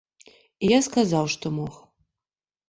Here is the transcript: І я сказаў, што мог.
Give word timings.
І 0.65 0.71
я 0.71 0.79
сказаў, 0.87 1.29
што 1.35 1.53
мог. 1.59 1.77